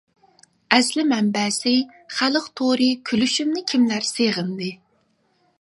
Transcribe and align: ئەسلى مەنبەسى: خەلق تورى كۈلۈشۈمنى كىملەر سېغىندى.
ئەسلى 0.77 1.03
مەنبەسى: 1.11 1.75
خەلق 2.21 2.49
تورى 2.61 2.89
كۈلۈشۈمنى 3.11 3.65
كىملەر 3.73 4.09
سېغىندى. 4.15 4.75